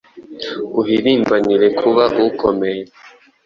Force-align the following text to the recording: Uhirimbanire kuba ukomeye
Uhirimbanire 0.79 1.67
kuba 1.79 2.03
ukomeye 2.27 2.81